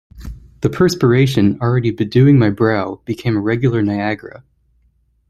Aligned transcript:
The 0.61 0.69
perspiration, 0.71 1.61
already 1.61 1.91
bedewing 1.91 2.39
my 2.39 2.49
brow, 2.49 3.01
became 3.05 3.37
a 3.37 3.39
regular 3.39 3.83
Niagara. 3.83 4.43